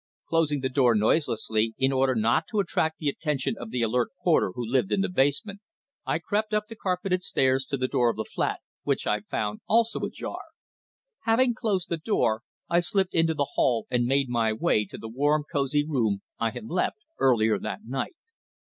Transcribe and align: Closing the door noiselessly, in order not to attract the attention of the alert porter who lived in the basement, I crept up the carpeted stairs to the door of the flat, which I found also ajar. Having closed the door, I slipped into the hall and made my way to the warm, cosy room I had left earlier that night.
Closing 0.27 0.61
the 0.61 0.69
door 0.69 0.95
noiselessly, 0.95 1.75
in 1.77 1.91
order 1.91 2.15
not 2.15 2.45
to 2.49 2.59
attract 2.59 2.97
the 2.97 3.07
attention 3.07 3.53
of 3.59 3.69
the 3.69 3.83
alert 3.83 4.09
porter 4.23 4.51
who 4.55 4.65
lived 4.65 4.91
in 4.91 5.01
the 5.01 5.09
basement, 5.09 5.59
I 6.07 6.17
crept 6.17 6.55
up 6.55 6.67
the 6.67 6.75
carpeted 6.75 7.21
stairs 7.21 7.65
to 7.67 7.77
the 7.77 7.87
door 7.87 8.09
of 8.09 8.17
the 8.17 8.25
flat, 8.25 8.61
which 8.81 9.05
I 9.05 9.19
found 9.21 9.61
also 9.67 9.99
ajar. 9.99 10.41
Having 11.25 11.53
closed 11.53 11.89
the 11.89 11.97
door, 11.97 12.41
I 12.67 12.79
slipped 12.79 13.13
into 13.13 13.35
the 13.35 13.49
hall 13.53 13.85
and 13.91 14.05
made 14.05 14.27
my 14.27 14.51
way 14.53 14.85
to 14.85 14.97
the 14.97 15.07
warm, 15.07 15.43
cosy 15.51 15.85
room 15.87 16.23
I 16.39 16.49
had 16.49 16.65
left 16.65 16.97
earlier 17.19 17.59
that 17.59 17.85
night. 17.85 18.15